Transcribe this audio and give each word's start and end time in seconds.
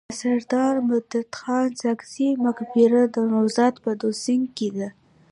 د 0.09 0.13
سرداد 0.21 0.75
مددخان 0.89 1.69
ساکزي 1.81 2.29
مقبره 2.45 3.01
د 3.15 3.17
نوزاد 3.31 3.73
په 3.83 3.91
دوسنګ 4.01 4.43
کي 4.57 4.69
ده. 4.77 4.87